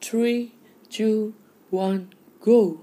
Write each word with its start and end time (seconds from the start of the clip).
3, 0.00 0.48
2, 0.88 1.36
1, 1.76 2.08
go. 2.40 2.80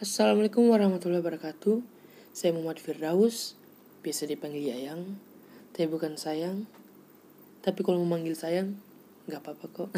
Assalamualaikum 0.00 0.72
warahmatullahi 0.72 1.20
wabarakatuh. 1.20 1.84
Saya 2.32 2.56
Muhammad 2.56 2.80
Firdaus 2.80 3.52
Biasa 4.00 4.24
dipanggil 4.24 4.72
Yayang 4.72 5.20
Tapi 5.76 5.92
bukan 5.92 6.16
sayang. 6.16 6.64
Tapi 7.60 7.84
kalau 7.84 8.00
memanggil 8.00 8.32
sayang 8.32 8.80
nggak 9.28 9.44
apa-apa 9.44 9.66
kok. 9.68 9.90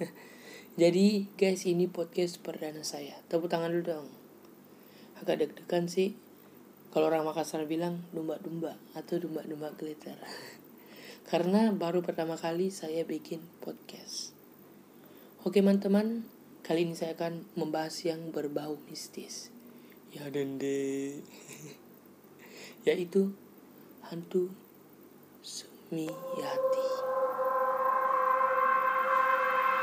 Jadi 0.80 1.28
guys 1.36 1.68
ini 1.68 1.84
podcast 1.84 2.40
perdana 2.40 2.80
saya. 2.80 3.20
Tepuk 3.28 3.52
tangan 3.52 3.68
dulu 3.68 3.84
dong. 3.84 4.08
Agak 5.20 5.44
deg-degan 5.44 5.84
sih. 5.84 6.16
Kalau 6.96 7.12
orang 7.12 7.28
Makassar 7.28 7.68
bilang 7.68 8.00
domba-domba 8.16 8.80
Atau 8.96 9.20
domba-domba 9.20 9.76
glitter 9.76 10.16
Karena 11.28 11.68
baru 11.76 12.00
pertama 12.00 12.40
kali 12.40 12.72
saya 12.72 13.04
bikin 13.04 13.44
podcast 13.60 14.33
Oke 15.44 15.60
teman-teman, 15.60 16.24
kali 16.64 16.88
ini 16.88 16.96
saya 16.96 17.12
akan 17.20 17.44
membahas 17.52 18.08
yang 18.08 18.32
berbau 18.32 18.80
mistis. 18.88 19.52
Ya 20.08 20.24
dende. 20.32 21.20
Yaitu 22.88 23.36
hantu 24.08 24.48
Sumiyati. 25.44 26.88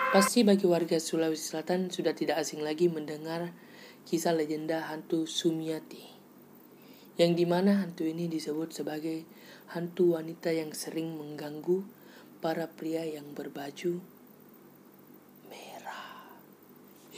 Pasti 0.09 0.41
bagi 0.41 0.65
warga 0.65 0.97
Sulawesi 0.97 1.53
Selatan 1.53 1.93
sudah 1.93 2.17
tidak 2.17 2.41
asing 2.41 2.65
lagi 2.65 2.89
mendengar 2.89 3.53
kisah 4.09 4.33
legenda 4.33 4.89
hantu 4.89 5.29
Sumiyati. 5.29 6.09
Yang 7.21 7.37
di 7.37 7.45
mana 7.45 7.85
hantu 7.85 8.09
ini 8.09 8.25
disebut 8.25 8.73
sebagai 8.73 9.29
hantu 9.77 10.17
wanita 10.17 10.57
yang 10.57 10.73
sering 10.73 11.13
mengganggu 11.21 11.85
para 12.41 12.65
pria 12.65 13.05
yang 13.05 13.37
berbaju 13.37 14.01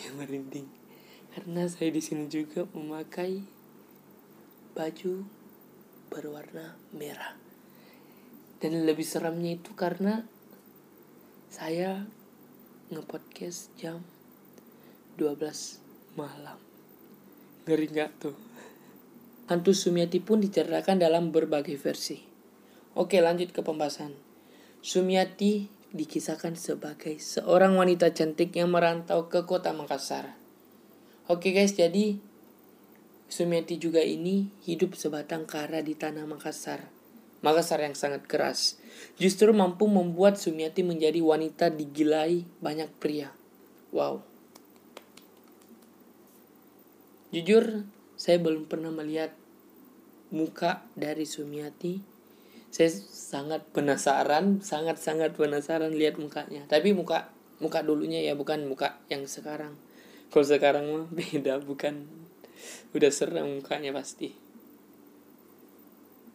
yang 0.06 0.20
merinding. 0.20 0.68
Karena 1.34 1.66
saya 1.66 1.90
di 1.90 2.02
sini 2.04 2.30
juga 2.30 2.70
memakai 2.78 3.42
baju 4.78 5.26
berwarna 6.14 6.78
merah. 6.94 7.34
Dan 8.62 8.86
lebih 8.86 9.04
seramnya 9.04 9.58
itu 9.58 9.74
karena 9.74 10.24
saya 11.50 12.06
ngepodcast 12.94 13.74
jam 13.82 14.06
12 15.18 15.82
malam. 16.14 16.58
Ngeri 17.66 17.88
nggak 17.90 18.12
tuh? 18.22 18.38
Hantu 19.50 19.76
Sumiati 19.76 20.22
pun 20.22 20.40
diceritakan 20.40 21.02
dalam 21.02 21.34
berbagai 21.34 21.76
versi. 21.76 22.22
Oke 22.94 23.18
lanjut 23.20 23.50
ke 23.50 23.66
pembahasan. 23.66 24.14
Sumiati 24.86 25.73
dikisahkan 25.94 26.58
sebagai 26.58 27.22
seorang 27.22 27.78
wanita 27.78 28.10
cantik 28.18 28.58
yang 28.58 28.74
merantau 28.74 29.30
ke 29.30 29.46
kota 29.46 29.70
Makassar. 29.78 30.34
Oke 31.30 31.54
guys, 31.54 31.78
jadi 31.78 32.18
Sumiati 33.30 33.82
juga 33.82 34.02
ini 34.02 34.50
hidup 34.66 34.94
sebatang 34.94 35.46
kara 35.50 35.82
di 35.86 35.98
tanah 35.98 36.26
Makassar. 36.26 36.90
Makassar 37.46 37.82
yang 37.82 37.98
sangat 37.98 38.26
keras. 38.30 38.78
Justru 39.18 39.54
mampu 39.54 39.90
membuat 39.90 40.38
Sumiati 40.38 40.86
menjadi 40.86 41.22
wanita 41.22 41.70
digilai 41.74 42.46
banyak 42.62 42.90
pria. 42.98 43.34
Wow. 43.94 44.22
Jujur, 47.34 47.86
saya 48.14 48.38
belum 48.38 48.70
pernah 48.70 48.94
melihat 48.94 49.34
muka 50.30 50.86
dari 50.94 51.26
Sumiati 51.26 52.13
saya 52.74 52.90
sangat 52.90 53.70
penasaran 53.70 54.66
sangat 54.66 54.98
sangat 54.98 55.38
penasaran 55.38 55.94
lihat 55.94 56.18
mukanya. 56.18 56.66
Tapi 56.66 56.90
muka 56.98 57.30
muka 57.62 57.86
dulunya 57.86 58.26
ya 58.26 58.34
bukan 58.34 58.66
muka 58.66 58.98
yang 59.14 59.30
sekarang. 59.30 59.78
Kalau 60.34 60.42
sekarang 60.42 60.90
mah 60.90 61.06
beda 61.22 61.62
bukan. 61.62 62.10
Udah 62.98 63.14
serem 63.14 63.62
mukanya 63.62 63.94
pasti. 63.94 64.34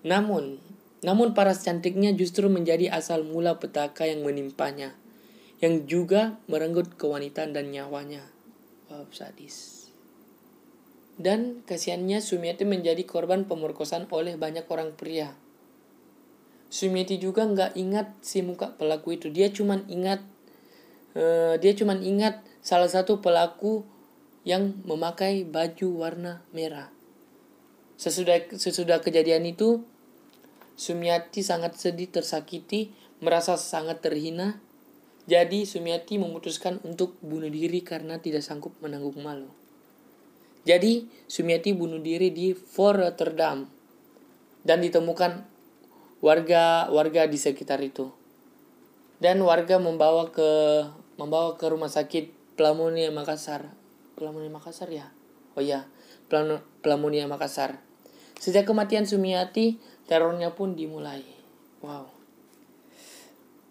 Namun 0.06 0.62
namun 1.02 1.34
paras 1.34 1.66
cantiknya 1.66 2.14
justru 2.14 2.46
menjadi 2.46 2.94
asal 2.94 3.26
mula 3.26 3.58
petaka 3.58 4.06
yang 4.06 4.22
menimpanya 4.22 4.94
yang 5.58 5.90
juga 5.90 6.38
merenggut 6.46 6.94
kewanitaan 6.94 7.50
dan 7.50 7.74
nyawanya. 7.74 8.22
Wow 8.86 9.10
sadis. 9.10 9.90
Dan 11.18 11.66
kasihannya 11.66 12.22
Sumiati 12.22 12.62
menjadi 12.62 13.02
korban 13.02 13.42
pemerkosaan 13.50 14.06
oleh 14.14 14.38
banyak 14.38 14.70
orang 14.70 14.94
pria 14.94 15.34
Sumiti 16.68 17.16
juga 17.16 17.48
nggak 17.48 17.80
ingat 17.80 18.12
si 18.20 18.44
muka 18.44 18.76
pelaku 18.76 19.16
itu. 19.16 19.32
Dia 19.32 19.48
cuma 19.48 19.80
ingat 19.88 20.20
uh, 21.16 21.56
dia 21.56 21.72
cuma 21.72 21.96
ingat 21.96 22.44
salah 22.60 22.88
satu 22.88 23.24
pelaku 23.24 23.88
yang 24.44 24.76
memakai 24.84 25.48
baju 25.48 25.88
warna 25.96 26.44
merah. 26.52 26.92
Sesudah 27.98 28.38
sesudah 28.54 29.02
kejadian 29.02 29.48
itu, 29.48 29.82
Sumiati 30.78 31.42
sangat 31.42 31.74
sedih, 31.74 32.06
tersakiti, 32.06 32.94
merasa 33.18 33.58
sangat 33.58 33.98
terhina. 33.98 34.62
Jadi 35.28 35.66
Sumiati 35.66 36.16
memutuskan 36.16 36.78
untuk 36.86 37.18
bunuh 37.20 37.50
diri 37.50 37.82
karena 37.82 38.22
tidak 38.22 38.46
sanggup 38.46 38.72
menanggung 38.78 39.18
malu. 39.18 39.50
Jadi 40.62 41.08
Sumiati 41.26 41.74
bunuh 41.74 41.98
diri 41.98 42.30
di 42.30 42.54
Fort 42.54 43.02
Rotterdam 43.02 43.66
dan 44.62 44.78
ditemukan 44.80 45.57
warga 46.18 46.90
warga 46.90 47.26
di 47.26 47.38
sekitar 47.38 47.78
itu. 47.82 48.10
Dan 49.18 49.42
warga 49.42 49.82
membawa 49.82 50.30
ke 50.30 50.50
membawa 51.18 51.58
ke 51.58 51.66
rumah 51.66 51.90
sakit 51.90 52.30
Plamonia 52.54 53.10
Makassar. 53.10 53.74
Plamonia 54.14 54.50
Makassar 54.50 54.90
ya? 54.90 55.10
Oh 55.58 55.62
ya 55.62 55.86
Plamonia 56.82 57.24
Makassar. 57.26 57.80
Sejak 58.38 58.68
kematian 58.68 59.08
Sumiati 59.08 59.82
terornya 60.06 60.54
pun 60.54 60.78
dimulai. 60.78 61.24
Wow. 61.82 62.12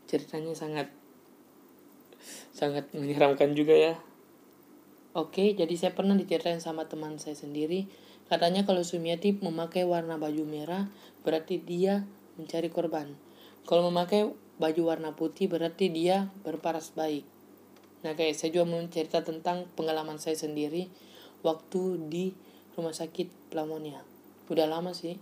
Ceritanya 0.07 0.51
sangat 0.57 0.91
sangat 2.51 2.89
menyeramkan 2.91 3.53
juga 3.53 3.77
ya. 3.77 3.95
Oke, 5.13 5.57
jadi 5.57 5.73
saya 5.73 5.93
pernah 5.97 6.13
diceritain 6.13 6.61
sama 6.61 6.85
teman 6.89 7.17
saya 7.17 7.33
sendiri. 7.33 7.89
Katanya 8.27 8.67
kalau 8.67 8.83
Sumiati 8.83 9.39
memakai 9.39 9.87
warna 9.87 10.19
baju 10.19 10.43
merah, 10.43 10.91
berarti 11.23 11.57
dia 11.63 12.03
mencari 12.37 12.69
korban. 12.71 13.13
Kalau 13.67 13.89
memakai 13.91 14.31
baju 14.57 14.81
warna 14.87 15.13
putih 15.13 15.51
berarti 15.51 15.91
dia 15.91 16.31
berparas 16.41 16.93
baik. 16.95 17.25
Nah 18.05 18.13
guys, 18.13 18.39
saya 18.39 18.53
juga 18.53 18.69
mau 18.69 18.81
cerita 18.87 19.25
tentang 19.25 19.65
pengalaman 19.73 20.21
saya 20.21 20.37
sendiri 20.37 20.89
waktu 21.41 21.97
di 22.09 22.31
rumah 22.77 22.93
sakit 22.93 23.49
Plamonia. 23.49 24.01
Udah 24.47 24.69
lama 24.69 24.93
sih, 24.93 25.17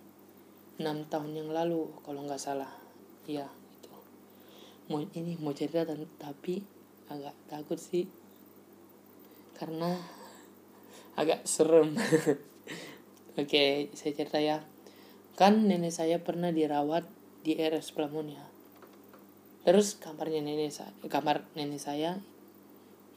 6 0.78 1.08
tahun 1.08 1.32
yang 1.32 1.50
lalu 1.56 1.88
kalau 2.04 2.28
nggak 2.28 2.40
salah. 2.40 2.70
Iya, 3.26 3.48
itu. 3.48 3.92
Mau 4.92 5.02
ini 5.16 5.40
mau 5.40 5.56
cerita 5.56 5.88
tapi 6.20 6.62
agak 7.08 7.36
takut 7.48 7.80
sih 7.80 8.06
karena 9.56 9.96
agak 11.16 11.48
serem. 11.48 11.96
Oke, 13.42 13.90
saya 13.96 14.12
cerita 14.12 14.40
ya. 14.40 14.75
Kan 15.36 15.68
nenek 15.68 15.92
saya 15.92 16.24
pernah 16.24 16.48
dirawat 16.48 17.04
di 17.44 17.60
RS 17.60 17.92
Plamonia. 17.92 18.40
Terus 19.68 20.00
kamarnya 20.00 20.40
nenek 20.40 20.72
saya, 20.72 20.96
kamar 21.12 21.44
nenek 21.60 21.84
saya 21.84 22.24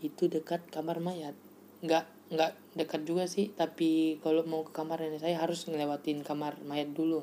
itu 0.03 0.27
dekat 0.27 0.67
kamar 0.75 0.99
mayat. 0.99 1.39
Nggak 1.87 2.11
nggak 2.35 2.53
dekat 2.75 3.07
juga 3.07 3.31
sih, 3.31 3.55
tapi 3.55 4.19
kalau 4.19 4.43
mau 4.43 4.67
ke 4.67 4.75
kamar 4.75 4.99
nenek 4.99 5.23
saya 5.23 5.39
harus 5.39 5.63
ngelewatin 5.71 6.27
kamar 6.27 6.59
mayat 6.67 6.91
dulu. 6.91 7.23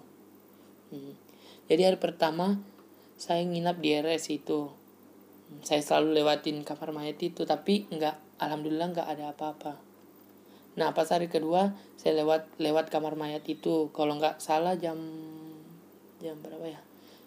Hmm. 0.96 1.14
Jadi 1.68 1.82
hari 1.92 2.00
pertama 2.00 2.64
saya 3.20 3.44
nginap 3.44 3.84
di 3.84 4.00
RS 4.00 4.32
itu. 4.32 4.72
Saya 5.62 5.84
selalu 5.84 6.24
lewatin 6.24 6.64
kamar 6.64 6.96
mayat 6.96 7.22
itu, 7.22 7.46
tapi 7.46 7.86
nggak, 7.92 8.40
alhamdulillah 8.42 8.96
nggak 8.96 9.08
ada 9.12 9.36
apa-apa. 9.36 9.85
Nah 10.76 10.92
pas 10.92 11.08
hari 11.08 11.32
kedua 11.32 11.72
saya 11.96 12.20
lewat 12.20 12.60
lewat 12.60 12.92
kamar 12.92 13.16
mayat 13.16 13.48
itu. 13.48 13.90
Kalau 13.96 14.20
nggak 14.20 14.44
salah 14.44 14.76
jam 14.76 15.00
jam 16.20 16.36
berapa 16.44 16.68
ya? 16.68 16.80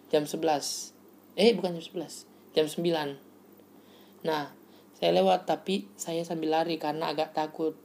Jam 0.09 0.25
11 0.25 0.97
eh 1.39 1.53
bukan 1.55 1.77
jam 1.77 1.85
11 2.03 2.25
jam 2.57 2.65
9 2.67 4.25
nah 4.27 4.51
saya 4.99 5.15
lewat 5.15 5.47
tapi 5.47 5.87
saya 5.95 6.27
sambil 6.27 6.51
lari 6.51 6.75
karena 6.75 7.07
agak 7.07 7.31
takut. 7.31 7.79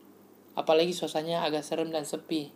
Apalagi 0.59 0.91
suasananya 0.91 1.47
agak 1.47 1.63
serem 1.63 1.95
dan 1.95 2.03
sepi. 2.03 2.51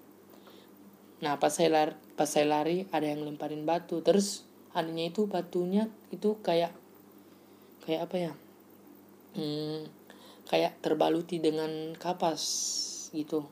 Nah 1.22 1.38
pas 1.38 1.54
saya 1.54 1.70
lari 1.70 1.94
pas 2.18 2.26
saya 2.26 2.50
lari 2.50 2.82
ada 2.90 3.06
yang 3.06 3.22
lemparin 3.22 3.62
batu. 3.62 4.02
Terus 4.02 4.42
anehnya 4.74 5.14
itu 5.14 5.30
batunya 5.30 5.86
itu 6.10 6.42
kayak 6.42 6.74
kayak 7.86 8.10
apa 8.10 8.16
ya? 8.18 8.32
Hmm, 9.38 9.86
kayak 10.50 10.82
terbaluti 10.82 11.38
dengan 11.38 11.94
kapas 11.94 12.42
gitu. 13.12 13.48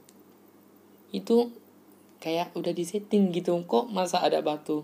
Itu 1.13 1.53
kayak 2.21 2.57
udah 2.59 2.73
disetting 2.73 3.31
gitu. 3.31 3.57
Kok 3.65 3.93
masa 3.93 4.23
ada 4.25 4.41
batu? 4.43 4.83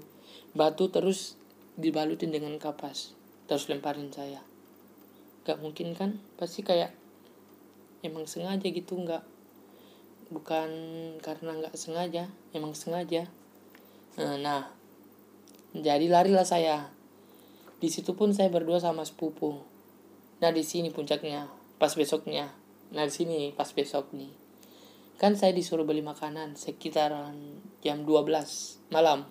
Batu 0.52 0.92
terus 0.92 1.34
dibalutin 1.76 2.30
dengan 2.30 2.54
kapas. 2.60 3.16
Terus 3.48 3.68
lemparin 3.68 4.12
saya. 4.12 4.40
Gak 5.42 5.58
mungkin 5.58 5.96
kan? 5.98 6.22
Pasti 6.38 6.62
kayak 6.62 6.94
emang 8.06 8.28
sengaja 8.28 8.66
gitu 8.68 8.94
nggak. 8.98 9.24
Bukan 10.32 10.70
karena 11.20 11.50
nggak 11.60 11.76
sengaja 11.76 12.30
emang 12.56 12.72
sengaja. 12.72 13.28
Nah, 14.16 14.36
nah 14.38 14.62
jadi 15.72 16.06
larilah 16.08 16.44
saya. 16.44 16.92
Di 17.82 17.90
situ 17.90 18.14
pun 18.14 18.30
saya 18.30 18.52
berdua 18.52 18.78
sama 18.78 19.02
sepupu. 19.02 19.58
Nah 20.38 20.50
di 20.54 20.62
sini 20.62 20.94
puncaknya 20.94 21.50
pas 21.80 21.92
besoknya. 21.98 22.54
Nah 22.94 23.08
di 23.08 23.12
sini 23.12 23.50
pas 23.56 23.72
besok 23.72 24.12
nih 24.14 24.41
kan 25.22 25.38
saya 25.38 25.54
disuruh 25.54 25.86
beli 25.86 26.02
makanan 26.02 26.58
sekitaran 26.58 27.62
jam 27.78 28.02
12 28.02 28.90
malam. 28.90 29.22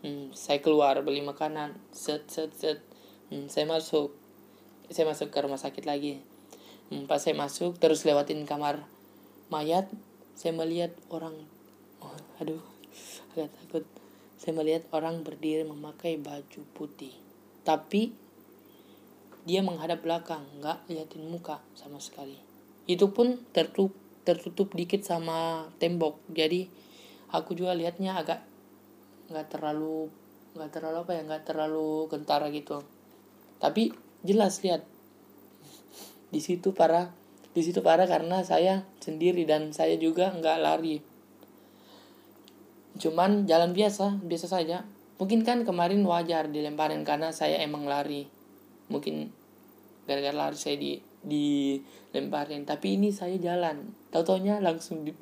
Hmm, 0.00 0.32
saya 0.32 0.64
keluar 0.64 0.96
beli 1.04 1.20
makanan 1.20 1.76
set 1.92 2.32
set 2.32 2.48
set. 2.56 2.80
Hmm, 3.28 3.52
saya 3.52 3.68
masuk. 3.68 4.16
Saya 4.88 5.04
masuk 5.12 5.28
ke 5.28 5.38
rumah 5.44 5.60
sakit 5.60 5.84
lagi. 5.84 6.24
Hmm, 6.88 7.04
pas 7.04 7.20
saya 7.20 7.36
masuk 7.36 7.76
terus 7.76 8.08
lewatin 8.08 8.48
kamar 8.48 8.88
mayat 9.52 9.92
saya 10.32 10.56
melihat 10.56 10.96
orang. 11.12 11.36
Oh, 12.00 12.16
aduh 12.40 12.64
agak 13.36 13.52
takut. 13.60 13.84
Saya 14.40 14.56
melihat 14.56 14.88
orang 14.96 15.20
berdiri 15.20 15.68
memakai 15.68 16.16
baju 16.16 16.64
putih. 16.72 17.12
Tapi 17.68 18.16
dia 19.44 19.60
menghadap 19.60 20.00
belakang 20.00 20.40
nggak 20.56 20.88
liatin 20.88 21.28
muka 21.28 21.60
sama 21.76 22.00
sekali. 22.00 22.40
Itu 22.88 23.12
pun 23.12 23.44
tertutup 23.52 24.01
tertutup 24.22 24.70
dikit 24.74 25.02
sama 25.02 25.70
tembok. 25.82 26.18
Jadi 26.30 26.70
aku 27.34 27.58
juga 27.58 27.74
lihatnya 27.74 28.18
agak 28.18 28.42
nggak 29.32 29.48
terlalu 29.48 30.12
nggak 30.52 30.68
terlalu 30.68 30.96
apa 31.00 31.12
ya 31.16 31.22
nggak 31.24 31.44
terlalu 31.48 31.90
kentara 32.12 32.46
gitu. 32.52 32.84
Tapi 33.58 33.94
jelas 34.22 34.60
lihat. 34.62 34.84
Di 36.32 36.40
situ 36.40 36.72
para 36.72 37.12
di 37.52 37.60
situ 37.60 37.84
para 37.84 38.08
karena 38.08 38.40
saya 38.40 38.88
sendiri 39.04 39.44
dan 39.44 39.76
saya 39.76 39.96
juga 40.00 40.32
nggak 40.32 40.58
lari. 40.60 40.96
Cuman 42.96 43.44
jalan 43.48 43.72
biasa 43.76 44.22
biasa 44.24 44.46
saja. 44.48 44.84
Mungkin 45.20 45.46
kan 45.46 45.62
kemarin 45.62 46.02
wajar 46.02 46.50
dilemparin 46.50 47.04
karena 47.04 47.30
saya 47.30 47.60
emang 47.60 47.86
lari. 47.86 48.26
Mungkin 48.88 49.30
gara-gara 50.08 50.34
lari 50.34 50.58
saya 50.58 50.76
di 50.76 50.98
dilemparin. 51.22 52.66
Tapi 52.66 52.98
ini 52.98 53.14
saya 53.14 53.36
jalan 53.38 54.01
tau 54.12 54.22
taunya 54.22 54.60
langsung 54.60 55.08
di, 55.08 55.16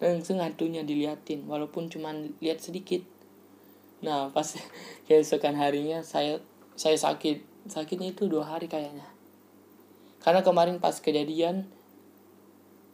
langsung 0.00 0.40
hantunya 0.40 0.80
diliatin 0.80 1.44
walaupun 1.44 1.92
cuman 1.92 2.32
lihat 2.40 2.64
sedikit. 2.64 3.04
Nah 4.00 4.32
pas 4.32 4.56
keesokan 5.06 5.54
harinya 5.60 6.00
saya 6.00 6.40
saya 6.74 6.96
sakit. 6.96 7.68
Sakitnya 7.68 8.16
itu 8.16 8.24
dua 8.26 8.48
hari 8.48 8.66
kayaknya. 8.66 9.04
Karena 10.24 10.40
kemarin 10.40 10.80
pas 10.80 10.96
kejadian 10.96 11.68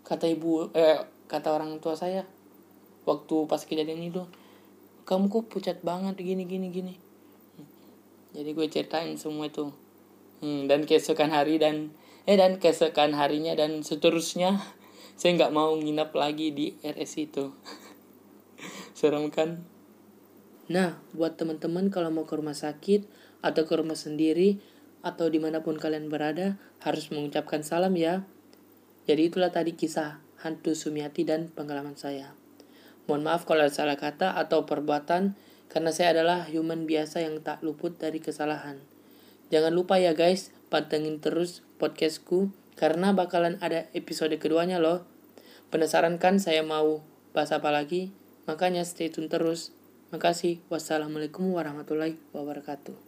kata 0.03 0.27
ibu 0.27 0.75
eh 0.75 1.07
kata 1.31 1.55
orang 1.55 1.79
tua 1.79 1.95
saya 1.95 2.27
waktu 3.07 3.47
pas 3.47 3.63
kejadian 3.63 4.03
itu 4.11 4.23
kamu 5.07 5.31
kok 5.31 5.47
pucat 5.47 5.79
banget 5.87 6.19
gini 6.19 6.43
gini 6.43 6.75
gini. 6.75 6.95
Jadi 8.35 8.51
gue 8.53 8.67
ceritain 8.67 9.15
semua 9.15 9.47
itu. 9.47 9.71
Hmm, 10.43 10.69
dan 10.69 10.85
keesokan 10.85 11.33
hari 11.33 11.57
dan 11.57 11.95
eh 12.27 12.35
dan 12.35 12.59
keesokan 12.59 13.15
harinya 13.15 13.55
dan 13.55 13.81
seterusnya 13.87 14.59
saya 15.17 15.33
nggak 15.33 15.53
mau 15.57 15.73
nginap 15.73 16.13
lagi 16.13 16.53
di 16.53 16.77
RS 16.85 17.13
itu. 17.25 17.57
Serem 18.99 19.33
kan? 19.33 19.65
Nah 20.69 21.01
buat 21.17 21.41
teman-teman 21.41 21.89
kalau 21.89 22.13
mau 22.13 22.29
ke 22.29 22.37
rumah 22.37 22.57
sakit 22.57 23.09
atau 23.41 23.65
ke 23.65 23.75
rumah 23.81 23.97
sendiri 23.97 24.61
atau 25.01 25.33
di 25.33 25.41
mana 25.41 25.65
pun 25.65 25.81
kalian 25.81 26.13
berada 26.13 26.61
harus 26.85 27.09
mengucapkan 27.09 27.65
salam 27.65 27.97
ya. 27.97 28.29
Jadi 29.09 29.33
itulah 29.33 29.49
tadi 29.49 29.73
kisah 29.73 30.21
hantu 30.45 30.77
Sumiati 30.77 31.25
dan 31.25 31.49
pengalaman 31.49 31.97
saya. 31.97 32.37
Mohon 33.09 33.23
maaf 33.33 33.49
kalau 33.49 33.65
ada 33.65 33.73
salah 33.73 33.97
kata 33.97 34.37
atau 34.37 34.69
perbuatan 34.69 35.39
karena 35.73 35.91
saya 35.97 36.13
adalah 36.13 36.45
human 36.45 36.85
biasa 36.85 37.25
yang 37.25 37.41
tak 37.41 37.65
luput 37.65 37.97
dari 37.97 38.21
kesalahan. 38.21 38.83
Jangan 39.49 39.73
lupa 39.73 39.97
ya 39.97 40.13
guys 40.13 40.51
pantengin 40.69 41.23
terus 41.23 41.63
podcastku 41.79 42.51
karena 42.77 43.17
bakalan 43.17 43.57
ada 43.65 43.89
episode 43.97 44.37
keduanya 44.37 44.77
loh. 44.77 45.09
Penasaran 45.73 46.21
kan 46.23 46.39
saya 46.39 46.63
mau 46.63 47.03
bahas 47.35 47.51
apa 47.51 47.73
lagi? 47.73 48.15
Makanya 48.47 48.87
stay 48.87 49.11
tune 49.11 49.27
terus. 49.27 49.75
Makasih. 50.15 50.63
Wassalamualaikum 50.71 51.51
warahmatullahi 51.51 52.15
wabarakatuh. 52.31 53.06